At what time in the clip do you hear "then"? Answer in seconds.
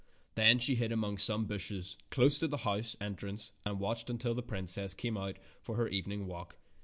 0.33-0.57